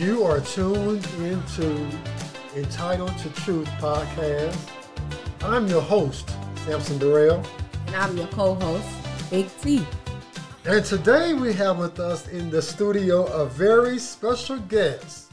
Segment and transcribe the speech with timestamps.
[0.00, 1.86] You are tuned into
[2.56, 4.58] Entitled to Truth podcast.
[5.42, 7.44] I'm your host, Samson Burrell.
[7.88, 8.88] And I'm your co-host,
[9.28, 9.86] Big T.
[10.64, 15.32] And today we have with us in the studio a very special guest.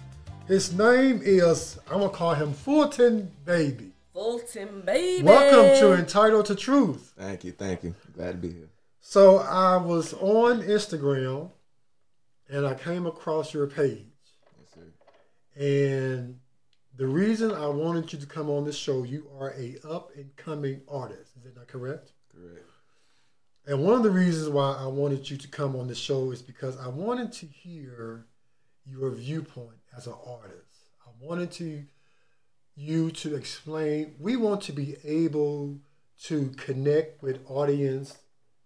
[0.50, 3.94] His name is, I'm going to call him Fulton Baby.
[4.14, 5.24] Fulton Baby.
[5.24, 7.14] Welcome to Entitled to Truth.
[7.18, 7.96] Thank you, thank you.
[8.18, 8.70] Glad to be here.
[9.00, 11.52] So I was on Instagram
[12.50, 14.04] and I came across your page.
[15.58, 16.40] And
[16.96, 20.36] the reason I wanted you to come on this show, you are a up and
[20.36, 21.32] coming artist.
[21.38, 22.12] Is that not correct?
[22.32, 22.66] Correct.
[23.66, 26.42] And one of the reasons why I wanted you to come on the show is
[26.42, 28.26] because I wanted to hear
[28.86, 30.92] your viewpoint as an artist.
[31.06, 31.84] I wanted to
[32.76, 34.16] you to explain.
[34.20, 35.80] We want to be able
[36.24, 38.18] to connect with audience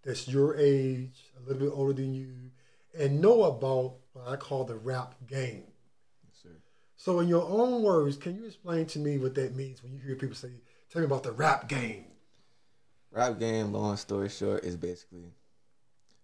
[0.03, 2.51] that's your age, a little bit older than you,
[2.97, 5.63] and know about what I call the rap game.
[7.03, 9.97] So, in your own words, can you explain to me what that means when you
[9.97, 10.51] hear people say,
[10.87, 12.05] "Tell me about the rap game"?
[13.09, 15.33] Rap game, long story short, is basically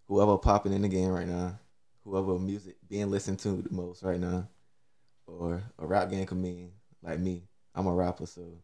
[0.05, 1.57] whoever popping in the game right now,
[2.03, 4.49] whoever music being listened to the most right now,
[5.25, 7.47] or a rap game could mean like me.
[7.73, 8.61] I'm a rapper, so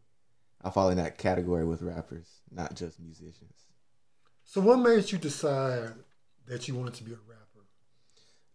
[0.62, 3.66] I fall in that category with rappers, not just musicians.
[4.44, 5.94] So, what made you decide
[6.46, 7.66] that you wanted to be a rapper?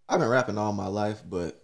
[0.08, 1.59] I've been rapping all my life, but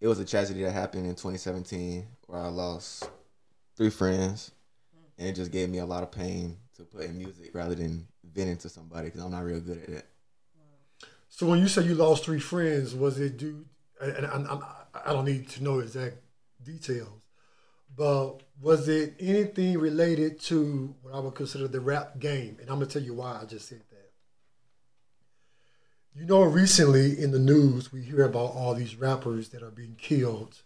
[0.00, 3.08] it was a tragedy that happened in 2017 where I lost
[3.76, 4.50] three friends,
[5.18, 8.06] and it just gave me a lot of pain to put in music rather than
[8.24, 10.06] venting to somebody because I'm not real good at it.
[11.28, 13.64] So, when you say you lost three friends, was it due?
[14.00, 16.16] And I, I, I don't need to know exact
[16.64, 17.20] details,
[17.94, 22.56] but was it anything related to what I would consider the rap game?
[22.60, 23.82] And I'm gonna tell you why I just said.
[26.14, 29.94] You know, recently in the news, we hear about all these rappers that are being
[29.96, 30.62] killed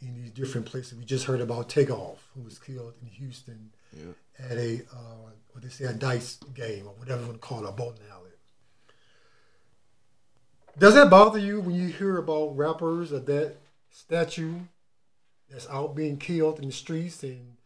[0.00, 0.94] in these different places.
[0.98, 4.12] We just heard about Takeoff, who was killed in Houston Yeah.
[4.38, 7.64] at a uh, what they say a dice game or whatever you want to call
[7.66, 8.30] it, a bowling alley.
[10.78, 13.56] Does that bother you when you hear about rappers of that
[13.90, 14.60] statue
[15.50, 17.56] that's out being killed in the streets and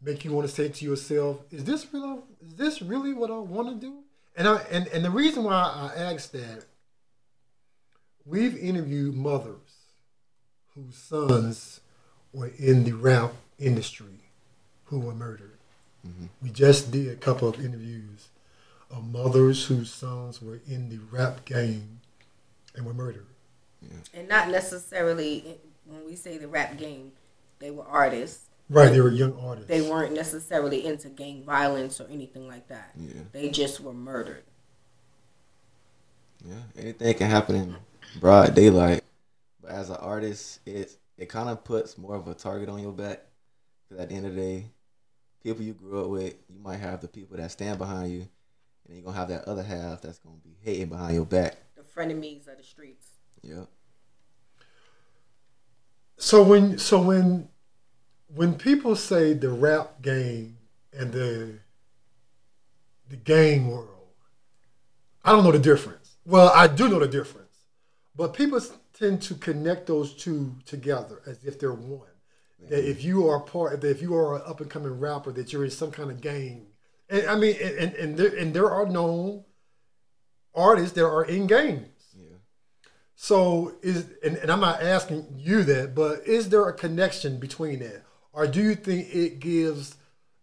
[0.00, 2.20] make you want to say to yourself, "Is this really?
[2.40, 4.03] Is this really what I want to do?"
[4.36, 6.64] And I and, and the reason why I asked that,
[8.24, 9.58] we've interviewed mothers
[10.74, 11.80] whose sons
[12.32, 14.30] were in the rap industry
[14.86, 15.58] who were murdered.
[16.06, 16.26] Mm-hmm.
[16.42, 18.28] We just did a couple of interviews
[18.90, 22.00] of mothers whose sons were in the rap game
[22.74, 23.26] and were murdered.
[24.14, 27.12] And not necessarily when we say the rap game,
[27.58, 28.46] they were artists.
[28.70, 29.68] Right, they were young artists.
[29.68, 32.92] They weren't necessarily into gang violence or anything like that.
[32.98, 33.22] Yeah.
[33.32, 34.44] They just were murdered.
[36.46, 37.76] Yeah, anything can happen in
[38.20, 39.02] broad daylight.
[39.60, 42.92] But as an artist, it it kind of puts more of a target on your
[42.92, 43.20] back.
[43.88, 44.66] Because at the end of the day,
[45.42, 48.28] people you grew up with, you might have the people that stand behind you,
[48.86, 51.56] and you're gonna have that other half that's gonna be hating behind your back.
[51.76, 53.08] The frenemies of the streets.
[53.42, 53.68] Yep.
[56.16, 57.48] So when so when
[58.34, 60.58] when people say the rap game
[60.92, 61.58] and the
[63.08, 63.88] the gang world,
[65.24, 66.16] I don't know the difference.
[66.24, 67.64] Well, I do know the difference,
[68.16, 68.60] but people
[68.92, 72.08] tend to connect those two together as if they're one.
[72.68, 72.90] That mm-hmm.
[72.90, 75.64] if you are part, that if you are an up and coming rapper, that you're
[75.64, 76.66] in some kind of gang.
[77.10, 79.44] And I mean, and and and there, and there are known
[80.54, 81.88] artists that are in gangs.
[82.16, 82.38] Yeah.
[83.14, 87.80] So is and, and I'm not asking you that, but is there a connection between
[87.80, 88.02] that?
[88.34, 89.96] Or do you think it gives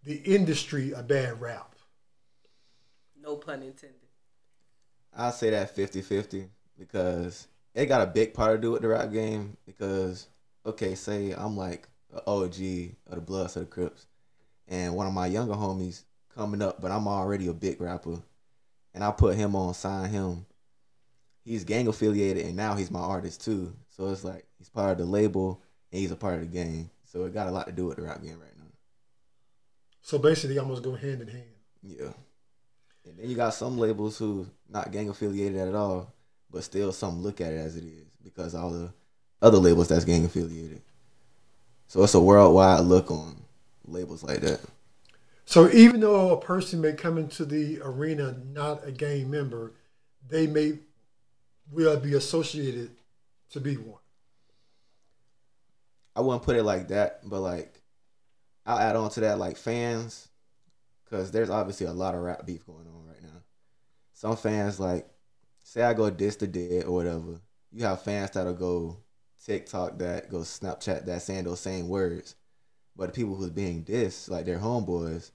[0.04, 1.76] the industry a bad rap?
[3.22, 3.98] No pun intended.
[5.16, 6.48] I'll say that 50-50
[6.80, 9.58] because it got a big part to do with the rap game.
[9.66, 10.28] Because
[10.66, 12.56] okay, say I'm like an OG
[13.08, 14.08] of the Bloods of the Crips,
[14.68, 16.04] and one of my younger homies
[16.34, 18.22] coming up, but I'm already a big rapper,
[18.94, 20.46] and I put him on, sign him.
[21.44, 23.74] He's gang affiliated, and now he's my artist too.
[23.90, 25.62] So it's like he's part of the label,
[25.92, 26.90] and he's a part of the gang.
[27.12, 28.72] So it got a lot to do with the rap game right now.
[30.02, 31.44] So basically, they almost go hand in hand.
[31.84, 32.14] Yeah.
[33.06, 36.14] And then you got some labels who not gang affiliated at all,
[36.50, 38.94] but still some look at it as it is because all the
[39.42, 40.82] other labels that's gang affiliated.
[41.88, 43.42] So it's a worldwide look on
[43.86, 44.62] labels like that.
[45.44, 49.74] So even though a person may come into the arena not a gang member,
[50.30, 50.80] they may
[51.72, 52.92] will be associated
[53.50, 54.01] to be one.
[56.16, 57.82] I wouldn't put it like that, but like
[58.66, 60.28] I'll add on to that like fans,
[61.04, 63.42] because there's obviously a lot of rap beef going on right now.
[64.14, 65.08] Some fans like
[65.64, 67.40] say I go diss the dead or whatever.
[67.72, 68.98] You have fans that'll go
[69.46, 72.36] TikTok that, go Snapchat that, saying those same words.
[72.96, 75.32] But the people who's being dissed, like their homeboys,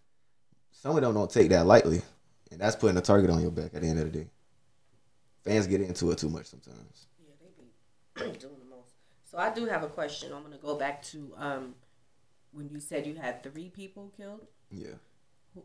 [0.71, 2.03] some of them don't take that lightly,
[2.51, 4.29] and that's putting a target on your back at the end of the day.
[5.43, 7.07] Fans get into it too much sometimes.
[7.19, 8.39] Yeah, they be.
[9.37, 10.33] So I do have a question.
[10.33, 11.75] I'm gonna go back to um,
[12.53, 14.41] when you said you had three people killed.
[14.71, 14.95] Yeah.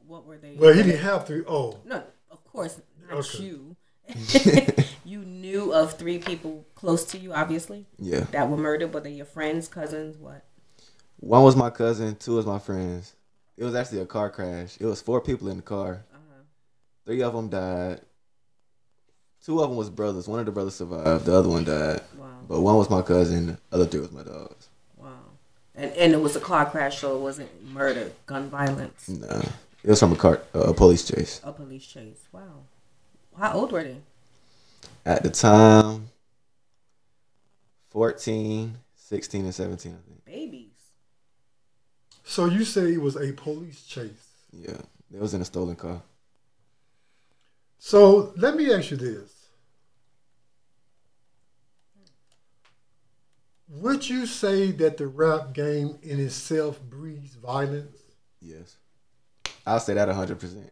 [0.07, 0.55] What were they?
[0.59, 1.45] Well, he didn't have to.
[1.47, 3.43] Oh, No, of course not Okay.
[3.43, 3.77] you.
[5.05, 8.25] you knew of three people close to you, obviously, Yeah.
[8.31, 8.93] that were murdered.
[8.93, 10.43] Were they your friends, cousins, what?
[11.21, 13.13] One was my cousin, two was my friends.
[13.55, 14.75] It was actually a car crash.
[14.81, 16.03] It was four people in the car.
[16.13, 16.41] Uh-huh.
[17.05, 18.01] Three of them died.
[19.45, 20.27] Two of them was brothers.
[20.27, 21.25] One of the brothers survived.
[21.25, 22.01] The other one died.
[22.17, 23.47] Wow, But one was my cousin.
[23.47, 24.69] The other three was my dogs.
[24.97, 25.09] wow.
[25.75, 29.41] And and it was a car crash, so it wasn't murder, gun violence, Nah.
[29.83, 31.41] It was from a car, uh, a police chase.
[31.43, 32.27] a police chase.
[32.31, 32.65] Wow.
[33.37, 33.97] How old were they?
[35.05, 36.09] At the time,
[37.89, 40.25] 14, 16, and 17, I think.
[40.25, 40.67] Babies.
[42.23, 44.27] so you say it was a police chase.
[44.53, 44.77] Yeah.
[45.13, 46.01] It was in a stolen car.
[47.83, 49.47] So let me ask you this.
[53.67, 57.97] Would you say that the rap game in itself breeds violence?
[58.39, 58.77] Yes.
[59.65, 60.69] I'll say that 100%.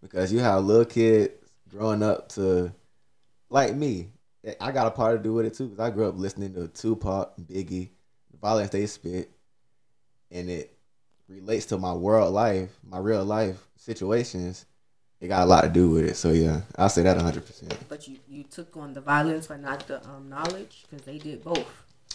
[0.00, 1.34] Because you have little kids
[1.68, 2.72] growing up to,
[3.50, 4.08] like me,
[4.58, 5.66] I got a part to do with it too.
[5.66, 7.90] Because I grew up listening to Tupac, Biggie,
[8.30, 9.30] the violence they spit,
[10.30, 10.74] and it
[11.28, 14.64] relates to my world life, my real life situations.
[15.20, 16.16] It got a lot to do with it.
[16.16, 17.76] So yeah, I'll say that 100%.
[17.88, 21.42] But you, you took on the violence but not the um, knowledge because they did
[21.42, 21.66] both.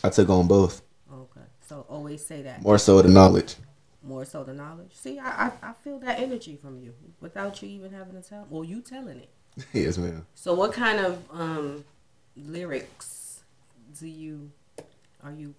[0.04, 1.42] I took on both, Okay.
[1.68, 2.62] So always say that.
[2.62, 3.56] more so the knowledge.
[4.02, 4.92] More so the knowledge.
[4.94, 8.48] See, I, I, I feel that energy from you without you even having to tell.
[8.52, 9.30] Or you telling it.
[9.74, 10.26] yes, ma'am.
[10.36, 11.86] So what kind of um,
[12.36, 13.44] lyrics
[14.00, 14.52] do you,
[15.24, 15.54] are you,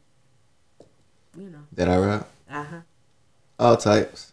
[1.38, 2.28] you know, That I rap?
[2.50, 2.76] uh-huh.
[3.58, 4.32] All types.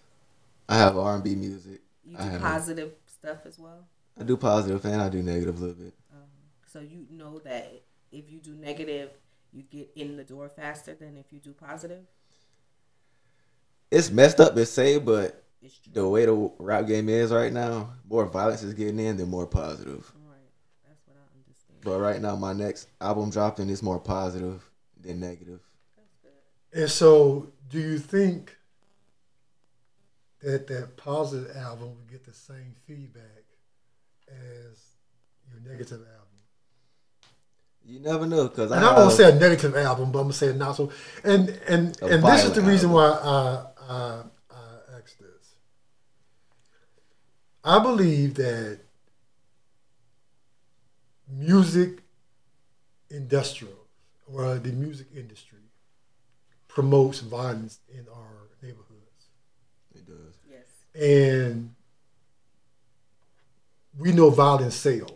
[0.68, 1.82] I have R&B music.
[2.06, 3.86] You I do have- positive stuff as well?
[4.20, 5.94] I do positive and I do negative a little bit.
[6.12, 6.28] Um,
[6.66, 7.82] so you know that
[8.12, 9.12] if you do negative,
[9.54, 12.04] you get in the door faster than if you do positive?
[13.90, 15.94] It's messed up to say, but It's true.
[15.94, 19.48] the way the rap game is right now, more violence is getting in than more
[19.48, 20.12] positive.
[20.28, 20.38] Right.
[20.88, 21.80] That's what I understand.
[21.84, 24.64] But right now, my next album dropping is more positive
[25.00, 25.60] than negative.
[26.74, 28.56] And so, do you think
[30.44, 33.44] that that positive album will get the same feedback
[34.28, 34.80] as
[35.50, 36.18] your negative album?
[37.84, 40.34] You never know, cause And I won't have- say a negative album, but I'm gonna
[40.34, 40.92] say not so.
[41.24, 42.92] And and and this is the reason album.
[42.92, 45.56] why I, I I asked this.
[47.64, 48.80] I believe that
[51.28, 52.04] music
[53.10, 53.88] industrial
[54.32, 55.60] or the music industry
[56.68, 58.50] promotes violence in our
[60.08, 60.36] it does.
[60.50, 61.02] Yes.
[61.02, 61.74] and
[63.98, 65.12] we know violence sells.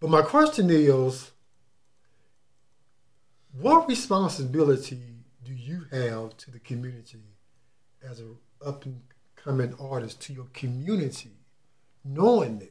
[0.00, 1.30] But my question is,
[3.52, 5.02] what responsibility
[5.44, 7.20] do you have to the community
[8.08, 9.00] as an up and
[9.36, 11.32] coming artist to your community,
[12.04, 12.68] knowing this?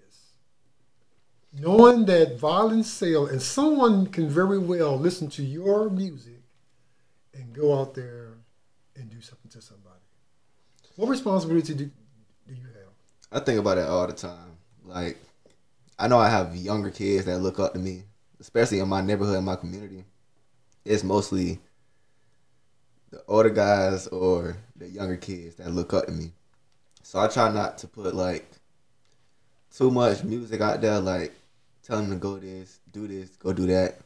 [1.52, 6.42] Knowing that violence sells, and someone can very well listen to your music
[7.34, 8.39] and go out there
[8.96, 10.00] and do something to somebody.
[10.96, 11.86] What responsibility do,
[12.48, 12.92] do you have?
[13.32, 14.58] I think about it all the time.
[14.84, 15.18] Like,
[15.98, 18.04] I know I have younger kids that look up to me,
[18.40, 20.04] especially in my neighborhood, in my community.
[20.84, 21.60] It's mostly
[23.12, 26.32] the older guys or the younger kids that look up to me.
[27.04, 28.50] So I try not to put like
[29.76, 31.34] too much music out there, like
[31.84, 34.00] tell them to go this, do this, go do that.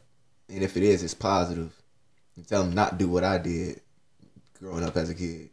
[0.48, 1.72] And if it is, it's positive.
[2.36, 3.80] And tell them not do what I did
[4.58, 5.50] growing up as a kid.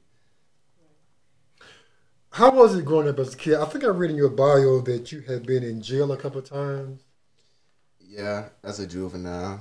[2.31, 3.55] How was it growing up as a kid?
[3.55, 6.39] I think I read in your bio that you had been in jail a couple
[6.39, 7.03] of times.
[7.99, 9.59] Yeah, as a juvenile.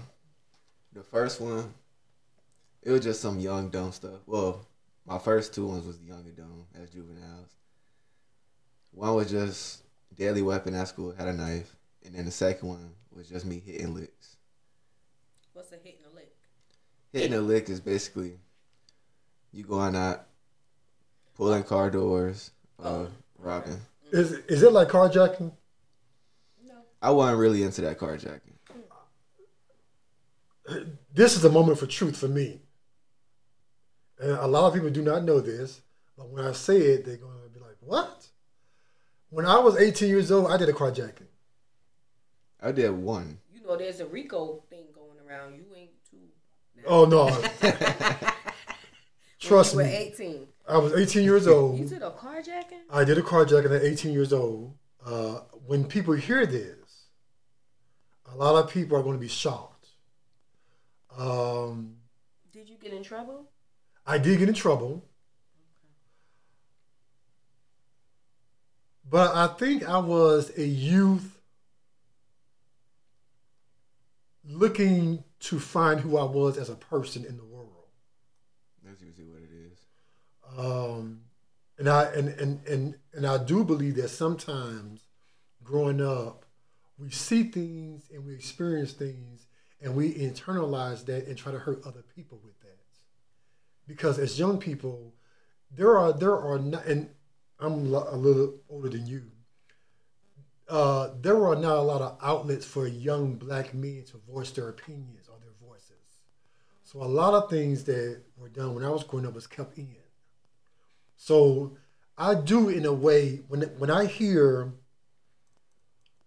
[0.93, 1.75] The first one,
[2.83, 4.21] it was just some young dumb stuff.
[4.27, 4.67] Well,
[5.07, 7.51] my first two ones was young and dumb as juveniles.
[8.93, 9.83] One was just
[10.15, 13.63] deadly weapon at school, had a knife, and then the second one was just me
[13.65, 14.37] hitting licks.
[15.53, 16.35] What's a hitting a lick?
[17.13, 18.39] Hitting a lick is basically
[19.53, 20.27] you going out,
[21.37, 22.51] pulling car doors,
[22.83, 23.09] uh, Oh.
[23.39, 23.81] robbing.
[24.13, 25.53] Is is it like carjacking?
[26.67, 26.75] No.
[27.01, 28.41] I wasn't really into that carjacking.
[31.13, 32.61] This is a moment for truth for me.
[34.21, 35.81] And a lot of people do not know this,
[36.17, 38.29] but when I say it, they're going to be like, "What?"
[39.31, 41.27] When I was 18 years old, I did a carjacking.
[42.61, 43.39] I did one.
[43.53, 45.57] You know, there's a RICO thing going around.
[45.57, 46.19] You ain't too.
[46.87, 47.27] Oh no,
[49.41, 49.99] trust when you me.
[49.99, 50.47] were 18.
[50.69, 51.79] I was 18 years old.
[51.79, 52.83] You did a carjacking?
[52.91, 54.75] I did a carjacking at 18 years old.
[55.05, 56.77] Uh, when people hear this,
[58.33, 59.89] a lot of people are going to be shocked.
[61.19, 61.97] Um,
[62.53, 63.51] Did you get in trouble?
[64.07, 65.05] I did get in trouble,
[69.09, 71.39] but I think I was a youth
[74.45, 77.80] looking to find who I was as a person in the world.
[79.01, 80.59] That's usually what it is.
[80.59, 81.21] um,
[81.79, 85.01] and I and, and and and I do believe that sometimes
[85.63, 86.45] growing up,
[86.99, 89.47] we see things and we experience things
[89.81, 92.79] and we internalize that and try to hurt other people with that.
[93.87, 95.15] Because as young people,
[95.71, 97.09] there are there are not, and
[97.59, 99.31] I'm a little older than you.
[100.69, 104.73] Uh, there are not a lot of outlets for young black men to voice their
[104.73, 105.20] voices.
[106.91, 109.79] So a lot of things that were done when I was growing up was kept
[109.79, 109.95] in.
[111.15, 111.77] So
[112.19, 114.73] I do in a way when when I hear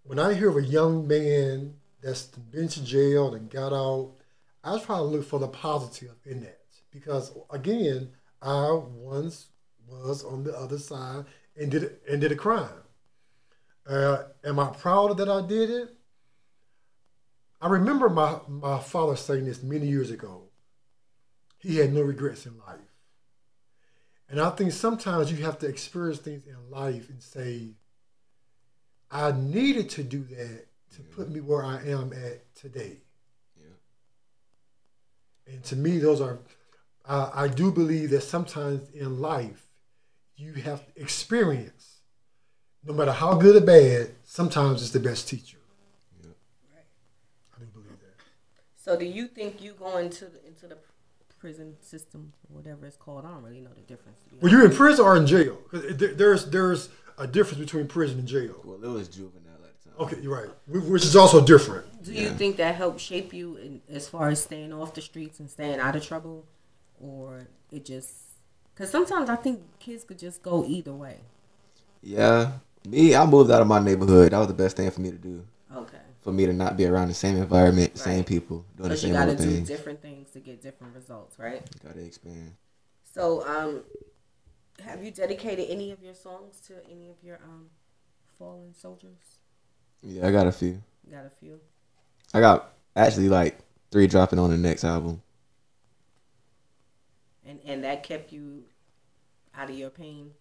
[0.03, 4.13] when I hear of a young man that's been to jail and got out,
[4.63, 9.47] I try to look for the positive in that because again, I once
[9.85, 11.25] was on the other side
[11.57, 12.83] and did and did a crime.
[13.85, 15.89] Uh, am I proud that I did it?
[17.59, 20.42] I remember my, my father saying this many years ago.
[21.63, 22.75] He had no regrets in life.
[24.29, 27.75] And I think sometimes you have to experience things in life and say,
[29.09, 30.65] I needed to do that
[30.95, 32.97] to put me where I am at today.
[33.55, 35.53] Yeah.
[35.53, 36.39] And to me, those are,
[37.05, 39.69] uh, I do believe that sometimes in life,
[40.35, 42.01] you have to experience,
[42.83, 45.59] no matter how good or bad, sometimes it's the best teacher.
[46.21, 46.31] Yeah.
[47.55, 48.21] I do believe that.
[48.75, 50.77] So do you think you go into the, into the
[51.43, 53.25] prison system, or whatever it's called?
[53.25, 54.17] I don't really know the difference.
[54.23, 55.57] to be Were you in prison or in jail?
[55.69, 58.55] 'Cause there- There's, there's a difference between prison and jail.
[58.63, 59.99] Well, it was juvenile at the time.
[60.03, 60.49] Okay, you're right.
[60.93, 61.85] Which is also different.
[62.01, 62.37] Do you Yeah.
[62.37, 65.79] think that helped shape you in, as far as staying off the streets and staying
[65.81, 66.45] out of trouble,
[67.01, 68.11] or it just?
[68.73, 71.17] Because sometimes I think kids could just go either way.
[72.01, 72.53] Yeah.
[72.87, 74.31] Me, I moved out of my neighborhood.
[74.31, 75.45] That was the best thing for me to do.
[75.75, 76.02] Okay.
[76.23, 79.11] For me to not be around the same environment, same people, doing the you same
[79.13, 79.67] got to old do things.
[79.67, 81.61] different things to get different results, right?
[81.83, 82.55] You Gotta expand.
[83.13, 83.83] So, um,
[84.85, 87.65] have you dedicated any of your songs to any of your um
[88.39, 89.39] fallen soldiers?
[90.01, 90.81] Yeah, I got a few.
[91.05, 91.59] You got a few.
[92.33, 93.57] I got actually like
[93.91, 95.21] three dropping on the next album.
[97.45, 98.63] and and that kept you
[99.55, 100.31] out of your pain,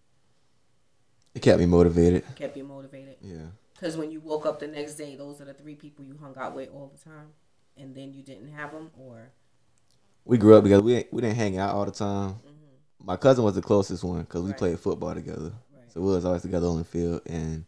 [1.35, 2.23] It kept me motivated.
[2.35, 3.17] kept you motivated.
[3.21, 3.47] Yeah.
[3.73, 6.35] Because when you woke up the next day, those are the three people you hung
[6.37, 7.29] out with all the time,
[7.77, 9.31] and then you didn't have them, or
[10.25, 10.81] We grew up together.
[10.83, 12.35] We we didn't hang out all the time.
[12.35, 13.05] Mhm.
[13.05, 14.57] My cousin was the closest one because we Right.
[14.57, 15.51] played football together.
[15.75, 15.91] right?
[15.91, 17.21] So we was always together on the field.
[17.25, 17.65] And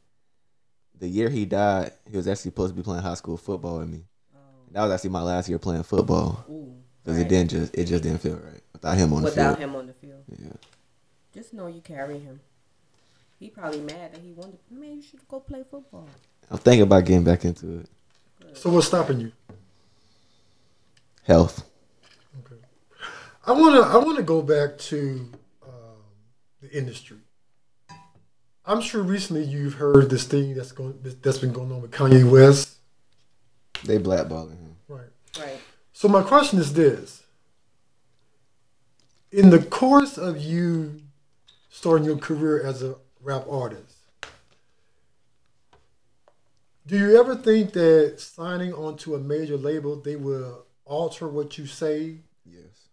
[0.98, 3.90] the year he died, he was actually supposed to be playing high school football with
[3.90, 4.06] me.
[4.34, 6.46] Um, That was actually my last year playing football
[7.04, 7.26] because right.
[7.26, 9.48] it didn't just it just didn't feel right without him on the field.
[9.48, 10.54] Without him on the field, Yeah.
[11.34, 12.40] just know you carry him.
[13.40, 14.60] He probably mad that he wanted.
[14.72, 16.08] Man, you should go play football.
[16.50, 17.90] I'm thinking about getting back into it.
[18.54, 19.32] So what's stopping you?
[21.24, 21.68] Health.
[22.40, 22.62] Okay.
[23.46, 25.32] I wanna I wanna go back to
[25.64, 26.04] um,
[26.62, 27.18] the industry.
[28.66, 32.30] I'm sure recently you've heard this thing that's going that's been going on with Kanye
[32.30, 32.78] West.
[33.84, 34.76] They blackballing him.
[34.88, 35.10] Right.
[35.40, 35.60] Right.
[35.94, 37.24] So my question is this:
[39.32, 41.02] In the course of you
[41.70, 43.96] starting your career as a rap artist,
[46.86, 51.66] do you ever think that signing onto a major label they will alter what you
[51.66, 52.88] say, Yes.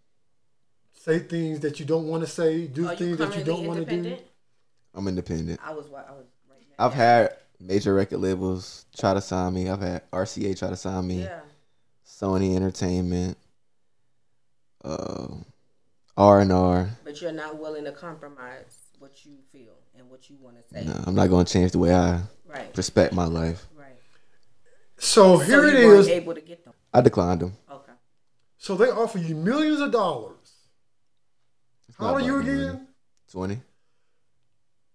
[0.94, 3.66] say things that you don't want to say, do Are you things that you don't
[3.66, 4.16] want to do?
[4.94, 5.60] I'm independent.
[5.62, 5.86] I was.
[5.86, 6.26] I was.
[6.50, 6.84] Right now.
[6.84, 9.70] I've had major record labels try to sign me.
[9.70, 11.22] I've had RCA try to sign me.
[11.22, 11.40] Yeah.
[12.06, 13.38] Sony Entertainment.
[14.84, 15.28] Uh,
[16.16, 16.90] R and R.
[17.04, 20.84] But you're not willing to compromise what you feel and what you want to say.
[20.84, 22.74] No, I'm not gonna change the way I Right.
[22.76, 23.66] respect my life.
[23.74, 23.98] Right.
[24.96, 26.74] So here so it you weren't able to get them.
[26.94, 27.56] I declined them.
[27.68, 27.92] Okay.
[28.58, 30.36] So they offer you millions of dollars.
[31.88, 32.88] It's How old are you about the again?
[33.28, 33.60] Twenty.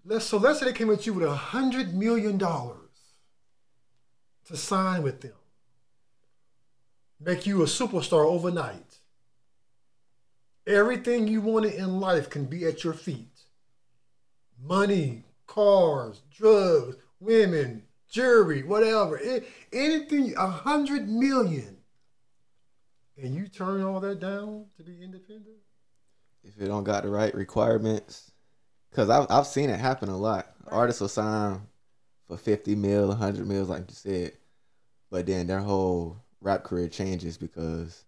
[0.06, 2.78] Let's so let's say they came at you with a hundred million dollars
[4.46, 5.36] to sign with them,
[7.20, 9.00] make you a superstar overnight.
[10.66, 13.37] Everything you wanted in life can be at your feet.
[14.62, 19.20] Money, cars, drugs, women, jewelry, whatever.
[19.72, 21.78] Anything, a hundred million.
[23.18, 25.58] and you turn all that down to be independent.
[26.44, 28.32] if it don't got the right requirements.
[28.94, 30.48] Cause I've I've seen it happen a lot.
[30.68, 31.62] Artists will sign
[32.26, 34.32] for fifty mil, hundred mils, like you said,
[35.12, 38.06] but then their whole rap career changes because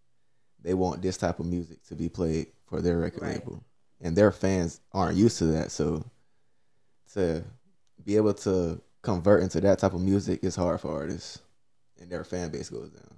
[0.61, 3.33] they want this type of music to be played for their record Right.
[3.35, 3.63] label,
[4.01, 5.71] and their fans aren't used to that.
[5.71, 6.03] So
[7.13, 7.43] to
[8.03, 11.39] be able to convert into that type of music is hard for artists,
[11.99, 13.15] and their fan base goes down,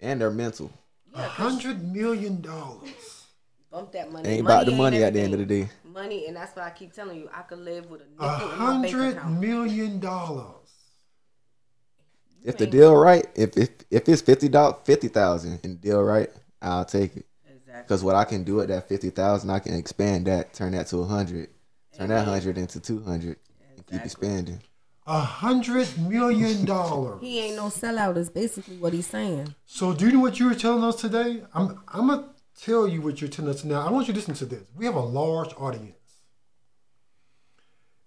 [0.00, 0.70] and their mental.
[1.14, 3.26] A Yeah, 'cause hundred million dollars.
[3.70, 4.28] bump that money.
[4.28, 5.68] Ain't about the ain't money at the end of the day.
[5.84, 8.52] Money, and that's why I keep telling you, I could live with a nickel A
[8.52, 9.40] in my bank hundred account.
[9.40, 10.56] million dollars.
[12.44, 16.02] If the deal right, if if if it's fifty dollars, fifty thousand, and the deal
[16.02, 16.28] right,
[16.60, 17.26] I'll take it.
[17.46, 17.82] Exactly.
[17.82, 20.86] Because what I can do at that fifty thousand, I can expand that, turn that
[20.88, 21.50] to a hundred,
[21.96, 23.36] turn that hundred into two hundred,
[23.76, 24.60] and keep expanding.
[25.06, 27.20] A hundred million dollars.
[27.20, 28.16] He ain't no sellout.
[28.16, 29.54] Is basically what he's saying.
[29.66, 31.42] So do you know what you were telling us today?
[31.54, 32.28] I'm I'm gonna
[32.60, 33.86] tell you what you're telling us now.
[33.86, 34.62] I want you to listen to this.
[34.76, 35.96] We have a large audience.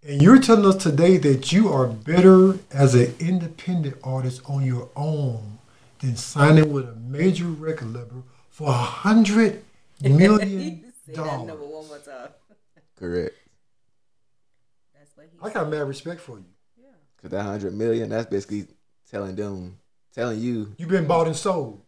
[0.07, 4.89] And you're telling us today that you are better as an independent artist on your
[4.95, 5.57] own
[5.99, 9.63] than signing with a major record label for a hundred
[10.01, 11.59] million Say that number dollars.
[11.59, 12.29] one more time.
[12.97, 13.35] Correct.
[15.41, 15.59] That's what he.
[15.59, 16.45] I got mad respect for you.
[16.77, 16.87] Yeah.
[17.21, 18.67] Cause that hundred million, that's basically
[19.09, 19.77] telling them,
[20.13, 21.81] telling you, You've been bought and sold.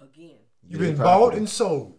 [0.00, 0.36] Again.
[0.68, 1.98] You've your been bought and sold.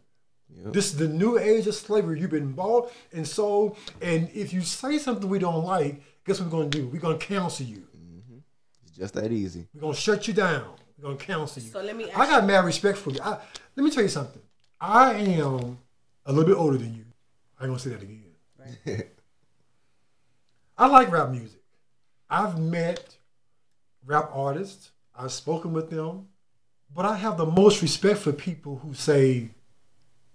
[0.50, 0.74] Yep.
[0.74, 2.20] This is the new age of slavery.
[2.20, 3.77] You've been bought and sold.
[4.01, 6.88] And if you say something we don't like, guess what we're going to do?
[6.88, 7.88] We're going to counsel you.
[7.98, 8.38] Mm-hmm.
[8.84, 9.68] It's just that easy.
[9.74, 10.65] We're going to shut you down.
[10.98, 11.70] We're going to counsel you.
[11.70, 13.20] So let me I ask got mad respect for you.
[13.22, 13.40] I,
[13.75, 14.42] let me tell you something.
[14.79, 15.79] I am
[16.25, 17.05] a little bit older than you.
[17.59, 19.03] I ain't going to say that again.
[20.77, 21.62] I like rap music.
[22.29, 23.18] I've met
[24.05, 24.92] rap artists.
[25.16, 26.27] I've spoken with them.
[26.96, 29.50] But I have the most respect for people who say,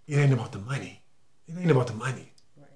[0.07, 1.03] it ain't about the money.
[1.47, 2.33] It ain't about the money.
[2.57, 2.67] Right.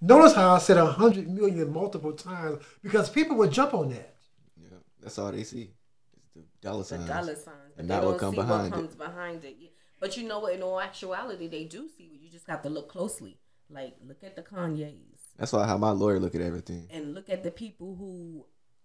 [0.00, 4.14] Notice how I said a hundred million multiple times because people would jump on that.
[4.60, 5.70] Yeah, that's all they see.
[6.16, 7.74] It's the dollar The dollar signs.
[7.78, 8.82] And they not don't what come see behind what it.
[8.82, 9.56] comes behind it.
[9.58, 9.68] Yeah.
[10.00, 10.54] But you know what?
[10.54, 12.20] In all actuality, they do see it.
[12.20, 13.38] You just have to look closely.
[13.68, 16.86] Like, look at the Kanye's That's why how my lawyer look at everything.
[16.90, 18.44] and look at the people who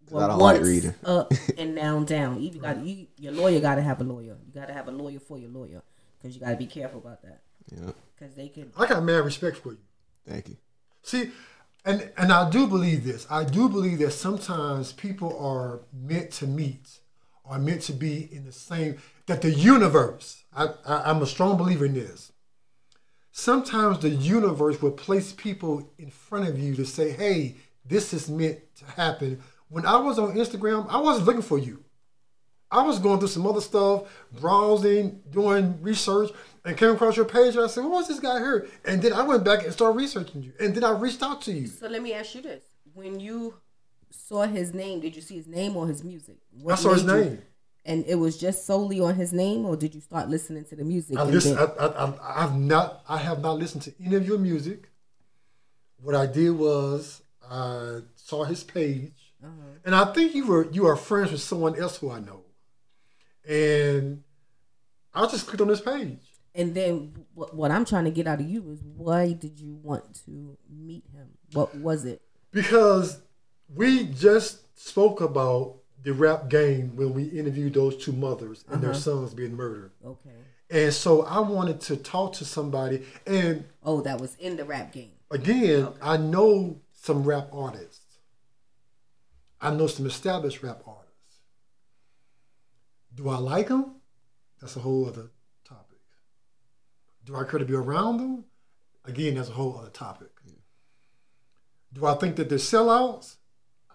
[0.09, 0.95] 'Cause I don't like reading.
[1.05, 2.41] up and now down.
[2.41, 4.35] You got you, your lawyer got to have a lawyer.
[4.45, 5.83] You got to have a lawyer for your lawyer
[6.19, 8.71] because you got to be careful about that Yeah, because they can.
[8.77, 9.79] I got mad respect for you.
[10.27, 10.57] thank you.
[11.03, 11.31] See,
[11.85, 13.27] and and I do believe this.
[13.29, 16.99] I do believe that sometimes people are meant to meet,
[17.45, 18.97] are meant to be in the same.
[19.27, 20.43] That the universe.
[20.53, 22.31] I, I I'm a strong believer in this.
[23.31, 28.29] Sometimes the universe will place people in front of you to say, "Hey, this is
[28.29, 31.83] meant to happen." When I was on Instagram, I wasn't looking for you.
[32.69, 34.03] I was going through some other stuff,
[34.39, 36.31] browsing, doing research,
[36.63, 37.55] and came across your page.
[37.55, 40.43] And I said, "What's this guy here?" And then I went back and started researching
[40.43, 40.53] you.
[40.59, 41.67] And then I reached out to you.
[41.67, 42.63] So let me ask you this:
[42.93, 43.55] When you
[44.09, 46.37] saw his name, did you see his name or his music?
[46.61, 47.41] What I saw his made you- name.
[47.85, 50.83] And it was just solely on his name, or did you start listening to the
[50.83, 51.17] music?
[51.17, 51.55] I listen.
[51.55, 53.03] Then- I, I, I, I've not.
[53.09, 54.89] I have not listened to any of your music.
[56.01, 59.51] What I did was I saw his page, Uh-huh.
[59.85, 62.41] and I think you were you are friends with someone else who I know,
[63.47, 64.23] and
[65.13, 66.19] I just clicked on this page.
[66.53, 69.73] And then what, what I'm trying to get out of you is why did you
[69.81, 71.29] want to meet him?
[71.53, 72.21] What was it?
[72.51, 73.21] Because
[73.73, 78.91] we just spoke about the rap game when we interviewed those two mothers and their
[78.91, 78.99] uh-huh.
[78.99, 79.91] sons being murdered.
[80.05, 80.29] Okay.
[80.69, 83.03] And so I wanted to talk to somebody.
[83.27, 85.11] And Oh, that was in the rap game.
[85.29, 87.99] again, I know some rap artists.
[89.59, 91.07] I know some established rap artists.
[93.13, 93.97] Do I like them?
[94.59, 95.29] That's a whole other
[95.65, 95.99] topic.
[97.25, 98.45] Do I care to be around them?
[99.05, 100.29] Again, that's a whole other topic.
[101.93, 103.35] Do I think that they're sellouts?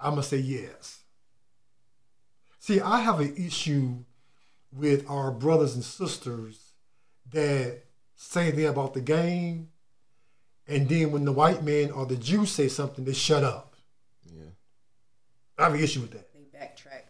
[0.00, 0.95] I'm going to say yes.
[2.66, 3.98] See, I have an issue
[4.72, 6.72] with our brothers and sisters
[7.30, 7.82] that
[8.16, 9.68] say they're about the game,
[10.66, 13.76] and then when the white man or the Jew say something, they shut up.
[14.24, 14.46] Yeah,
[15.56, 16.28] I have an issue with that.
[16.32, 17.02] They backtrack.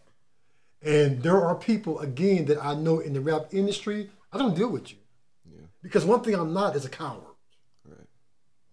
[0.83, 4.69] And there are people, again, that I know in the rap industry, I don't deal
[4.69, 4.97] with you.
[5.51, 7.33] yeah, Because one thing I'm not is a coward.
[7.83, 7.97] right.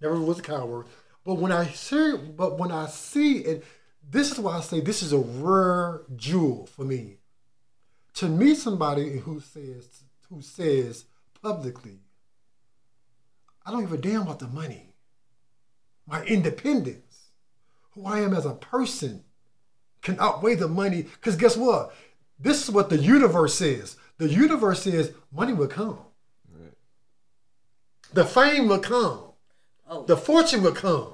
[0.03, 0.85] Never was a coward.
[1.25, 3.65] But when I see, but when I see it,
[4.11, 7.19] this is why I say this is a rare jewel for me.
[8.15, 9.89] To meet somebody who says
[10.31, 11.05] who says
[11.43, 11.99] publicly,
[13.67, 14.95] I don't give a damn about the money.
[16.07, 17.31] My independence,
[17.93, 19.25] who I am as a person,
[20.03, 21.03] can outweigh the money.
[21.03, 21.95] Because guess what?
[22.39, 23.97] This is what the universe says.
[24.19, 25.99] The universe says money will come.
[26.53, 26.73] Right.
[28.13, 29.21] The fame will come.
[29.89, 31.09] Oh, The fortune will come.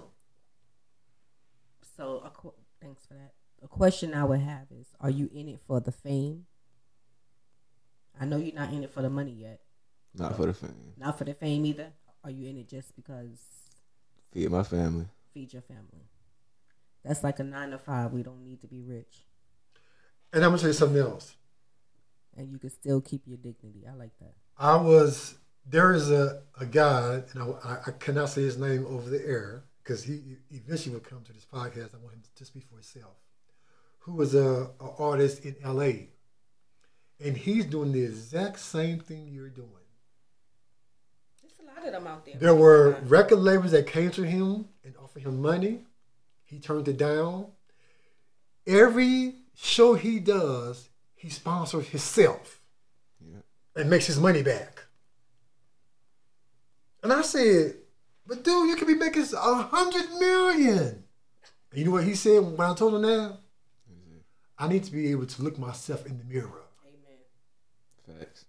[1.97, 3.33] so a qu- thanks for that.
[3.63, 6.47] A question I would have is: Are you in it for the fame?
[8.21, 9.61] I know you're not in it for the money yet.
[10.15, 10.93] Not for the fame.
[10.99, 11.93] Not for the fame either.
[12.25, 13.39] Are you in it just because
[14.33, 15.07] Feed my family.
[15.33, 16.05] feed your family?
[17.05, 18.13] That's like a nine to five.
[18.13, 19.25] We don't need to be rich,
[20.33, 21.35] And I'm gonna tell you something else.
[22.37, 23.85] and you can still keep your dignity.
[23.91, 24.35] I like that.
[24.59, 29.09] I was there is a, a guy, and I, I cannot say his name over
[29.09, 31.95] the air because he eventually will come to this podcast.
[31.95, 33.15] I want him to speak for himself.
[34.01, 36.09] Who was a, a artist in L.A.
[37.23, 39.69] and he's doing the exact same thing you're doing.
[41.43, 42.35] There's a lot of them out there.
[42.39, 45.85] There were record labels that came to him and offered him money.
[46.45, 47.47] He turned it down.
[48.67, 52.61] Every show he does, he sponsors himself
[53.21, 53.41] Yeah.
[53.77, 54.85] and makes his money back.
[57.03, 57.75] And I said,
[58.27, 61.05] but dude, you could be making a hundred million.
[61.71, 63.39] And you know what he said when I told him that?
[64.61, 66.63] I need to be able to look myself in the mirror.
[66.87, 68.21] Amen.
[68.21, 68.45] Facts.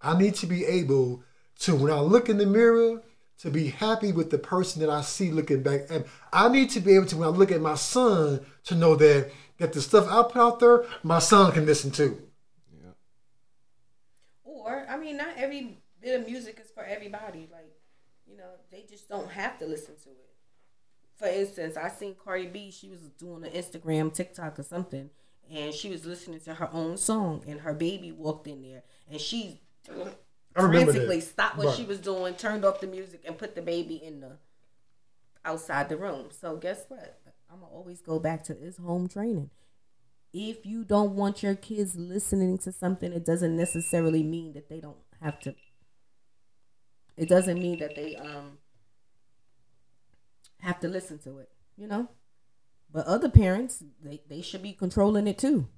[0.00, 1.22] I need to be able
[1.60, 3.02] to, when I look in the mirror,
[3.38, 5.82] to be happy with the person that I see looking back.
[5.90, 8.96] And I need to be able to, when I look at my son, to know
[8.96, 12.20] that that the stuff I put out there, my son can listen to.
[12.72, 12.90] Yeah.
[14.42, 17.48] Or I mean, not every bit of music is for everybody.
[17.52, 17.72] Like,
[18.26, 20.33] you know, they just don't have to listen to it.
[21.16, 22.70] For instance, I seen Cardi B.
[22.70, 25.10] She was doing an Instagram, TikTok, or something,
[25.50, 29.20] and she was listening to her own song, and her baby walked in there, and
[29.20, 29.60] she
[30.54, 31.76] frantically stopped what Right.
[31.76, 34.38] she was doing, turned off the music, and put the baby in the
[35.44, 36.28] outside the room.
[36.30, 37.20] So guess what?
[37.50, 39.50] I'm gonna always go back to is home training.
[40.32, 44.80] If you don't want your kids listening to something, it doesn't necessarily mean that they
[44.80, 45.54] don't have to.
[47.16, 48.58] It doesn't mean that they um
[50.64, 52.08] have to listen to it, you know.
[52.90, 55.68] But other parents, they, they should be controlling it too.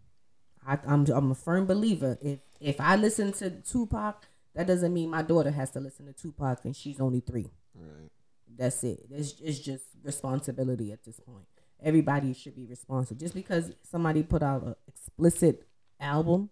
[0.67, 2.19] I, I'm I'm a firm believer.
[2.21, 6.13] If if I listen to Tupac, that doesn't mean my daughter has to listen to
[6.13, 7.51] Tupac, and she's only three.
[7.75, 8.11] Right.
[8.57, 9.07] That's it.
[9.11, 11.47] It's, it's just responsibility at this point.
[11.83, 13.21] Everybody should be responsible.
[13.21, 15.67] Just because somebody put out an explicit
[16.01, 16.49] album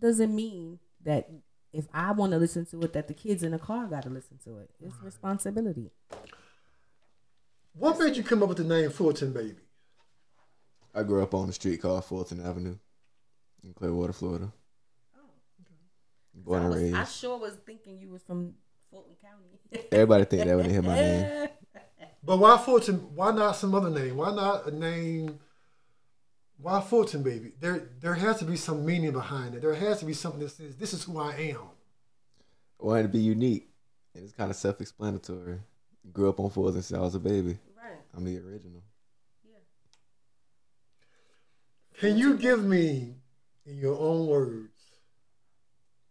[0.00, 1.28] doesn't mean that
[1.72, 4.10] if I want to listen to it, that the kids in the car got to
[4.10, 4.70] listen to it.
[4.80, 5.90] It's responsibility.
[7.76, 9.56] What made you come up with the name Fulton Baby?
[10.94, 12.76] I grew up on a street called Fulton Avenue
[13.64, 14.52] in Clearwater, Florida.
[15.16, 15.20] Oh,
[15.60, 15.74] okay.
[16.34, 18.54] Born I, and was, I sure was thinking you was from
[18.90, 19.86] Fulton County.
[19.92, 21.48] Everybody think that when they hear my name.
[22.26, 23.14] But why Fulton?
[23.14, 24.16] Why not some other name?
[24.16, 25.40] Why not a name?
[26.56, 27.52] Why Fulton Baby?
[27.60, 29.60] There, there has to be some meaning behind it.
[29.60, 31.58] There has to be something that says, "This is who I am."
[32.80, 33.68] I wanted to be unique.
[34.14, 35.58] And it's kind of self-explanatory.
[36.12, 37.58] Grew up on Fulton since I was a baby.
[37.76, 37.98] right.
[38.14, 38.82] I'm the original.
[39.44, 39.58] Yeah.
[41.98, 43.14] Can you give me,
[43.66, 44.68] in your own words,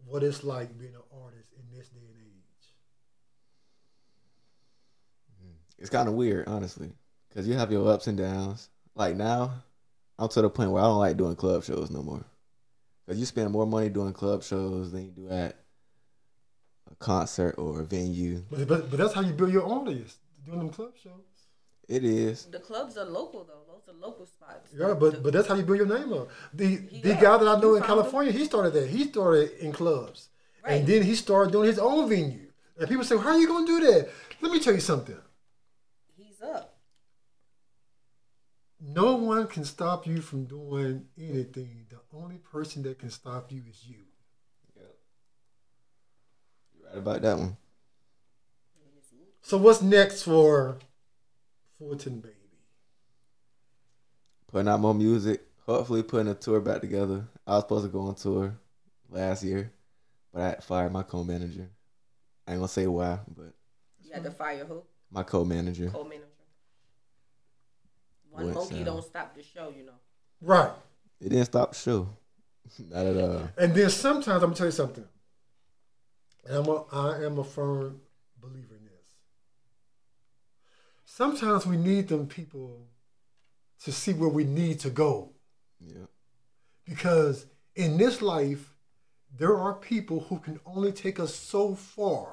[0.06, 2.68] what it's like being an artist in this day and age?
[5.46, 5.56] Mm.
[5.78, 6.92] It's kind of weird, honestly,
[7.30, 8.70] because you have your ups and downs.
[8.96, 9.52] Like now,
[10.20, 12.24] I'm to the point where I don't like doing club shows no more.
[13.06, 15.56] Because you spend more money doing club shows than you do at a
[17.04, 18.44] concert or a venue.
[18.50, 21.28] But, but, but that's how you build your audience, doing them club shows.
[21.88, 22.46] It is.
[22.46, 23.64] The clubs are local though.
[23.72, 24.70] Those are local spots.
[24.74, 26.30] Yeah, but but that's how you build your name up.
[26.54, 28.88] The the Yeah, guy that I know in found California, he started that.
[28.90, 30.30] He started in clubs,
[30.64, 30.74] Right.
[30.74, 32.48] and then he started doing his own venue.
[32.80, 34.10] And people say, "How are you going to do that?"
[34.42, 35.20] Let me tell you something.
[36.18, 36.78] He's up.
[38.80, 41.86] No one can stop you from doing anything.
[41.90, 44.04] The only person that can stop you is you.
[46.94, 47.58] You're right about that one.
[49.42, 50.78] So what's next for
[51.78, 52.34] Fulton Baby?
[54.48, 55.42] Putting out more music.
[55.66, 57.26] Hopefully, putting a tour back together.
[57.48, 58.56] I was supposed to go on tour
[59.10, 59.72] last year,
[60.34, 61.70] but I fired my co-manager.
[62.48, 63.54] I ain't gonna say why, but
[64.04, 64.84] You had to fire who?
[65.10, 65.90] my co-manager.
[65.90, 66.28] Co-manager.
[68.30, 69.94] One What's, monkey don't stop the show, you know.
[70.42, 70.72] Right.
[71.22, 72.10] It didn't stop the show.
[72.90, 73.50] Not at all.
[73.58, 75.06] And then sometimes I'm gonna tell you something.
[76.46, 78.02] And I'm a, I am a firm
[78.42, 79.16] believer in this.
[81.06, 82.88] Sometimes we need them people
[83.84, 85.30] to see where we need to go.
[85.80, 86.06] Yeah.
[86.86, 88.74] Because in this life,
[89.38, 92.30] there are people who can only take us so far.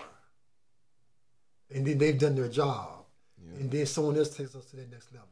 [1.73, 3.05] And then they've done their job.
[3.38, 3.61] Yeah.
[3.61, 5.29] And then someone else takes us to that next level.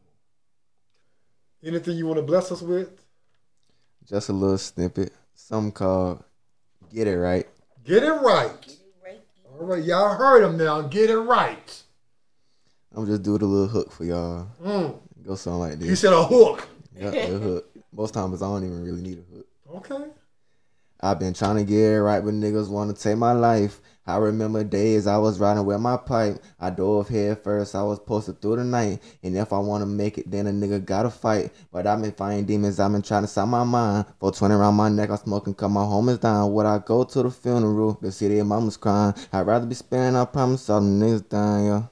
[1.63, 3.05] Anything you want to bless us with?
[4.07, 5.13] Just a little snippet.
[5.35, 6.23] something called
[6.93, 7.47] "Get It Right."
[7.89, 8.77] Get it right.
[9.59, 10.83] All right, y'all heard him now.
[10.83, 11.83] Get it right.
[12.95, 14.47] I'm just doing a little hook for y'all.
[14.63, 14.99] Mm.
[15.25, 15.83] Go something like this.
[15.85, 16.01] He this.
[16.01, 16.69] said a hook.
[16.95, 17.71] Yeah, the hook.
[17.91, 19.47] Most times I don't even really need a hook.
[19.77, 20.05] Okay.
[21.01, 23.81] I've been trying to get it right, but niggas want to take my life.
[24.05, 26.43] I remember days I was riding with my pipe.
[26.59, 29.01] I dove head first, I was posted through the night.
[29.23, 31.53] And if I want to make it, then a nigga gotta fight.
[31.71, 34.07] But I've been fighting demons, I've been trying to stop my mind.
[34.19, 36.53] 420 around my neck, I'm smoking, cause my home is down.
[36.53, 37.99] Would I go to the funeral?
[38.01, 39.15] The city of mama's crying.
[39.33, 41.83] I'd rather be spending, I promise all the niggas dying, yeah.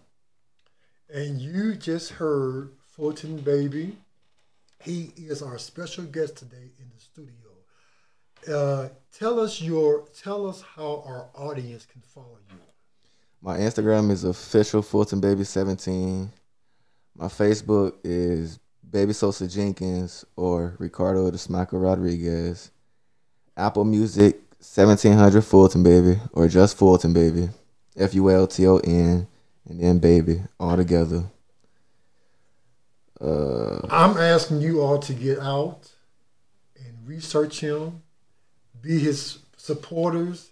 [1.08, 3.98] And you just heard Fulton Baby.
[4.82, 7.45] He is our special guest today in the studio.
[8.48, 12.58] Uh, tell us your tell us how our audience can follow you.
[13.42, 16.30] My Instagram is official Fulton Baby 17.
[17.16, 22.70] My Facebook is Baby Sosa Jenkins or Ricardo the Smacker Rodriguez.
[23.56, 27.48] Apple Music 1700 Fulton Baby or just Fulton Baby.
[27.96, 29.26] F U L T O N
[29.68, 31.24] and then Baby all together.
[33.20, 35.90] Uh, I'm asking you all to get out
[36.76, 38.02] and research him,
[38.86, 40.50] be his supporters,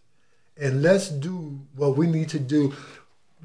[0.57, 2.75] and let's do what we need to do.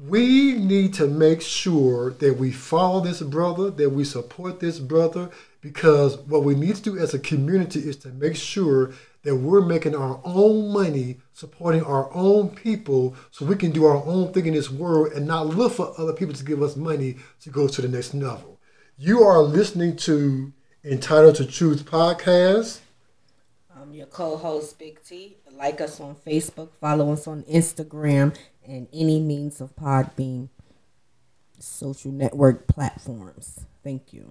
[0.08, 5.30] We need to make sure that we follow this brother, that we support this brother,
[5.60, 9.60] because what we need to do as a community is to make sure that we're
[9.60, 14.46] making our own money, supporting our own people, so we can do our own thing
[14.46, 17.68] in this world and not look for other people to give us money to go
[17.68, 18.58] to the next level.
[18.98, 22.80] You are listening to Entitled to Truth podcast.
[23.90, 25.36] I'm your co-host Big T.
[25.50, 30.48] Like us on Facebook, follow us on Instagram, and any means of Podbean
[31.58, 33.66] social network platforms.
[33.82, 34.28] Thank you.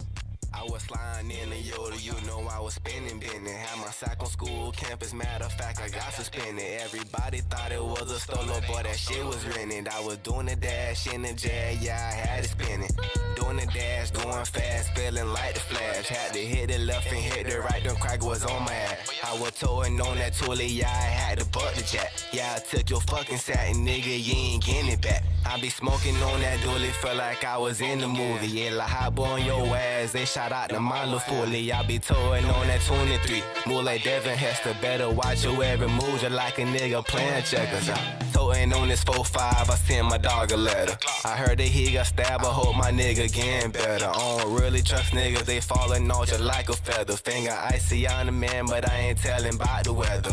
[0.54, 3.54] I was flying in a Yoda, you know I was spinning, bending.
[3.54, 6.66] Had my sack on school campus, matter of fact, I got suspended.
[6.82, 9.88] Everybody thought it was a solo, but that shit was rented.
[9.88, 12.90] I was doing the dash in the jet, yeah, I had it spinning.
[13.36, 16.08] Doing the dash, going fast, feeling like the flash.
[16.08, 19.10] Had to hit the left and hit the right, them crack was on my ass.
[19.24, 22.12] I was towing on that toolie, yeah, I had to butt the jack.
[22.34, 25.24] Yeah, I took your fucking satin, nigga, you ain't getting it back.
[25.50, 28.46] I be smoking on that dually, felt like I was in the movie.
[28.46, 31.74] Yeah, like hop on your ass, they shot out the mile fully.
[31.74, 33.42] I be towing on that 23.
[33.66, 37.90] Move like Devin Hester, better watch your every move, just like a nigga playing checkers.
[37.90, 37.98] Uh,
[38.32, 40.96] Towing on this 4-5, I sent my dog a letter.
[41.26, 44.06] I heard that he got stabbed, I hope my nigga getting better.
[44.06, 47.18] I don't really trust niggas, they falling off just like a feather.
[47.18, 50.30] Finger icy on the man, but I ain't telling about the weather.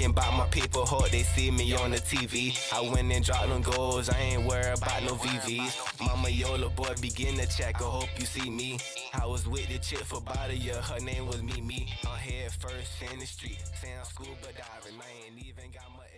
[0.00, 2.56] Thinking about my people, hope they see me on the TV.
[2.72, 6.00] I went and dropped them goals, I ain't worried about no VVs.
[6.00, 8.78] Mama Yola boy, begin to check, I hope you see me.
[9.12, 11.86] I was with the chick for about a year, her name was Mimi.
[12.06, 16.09] I'm head first in the street, saying I'm scuba diving, I ain't even got L.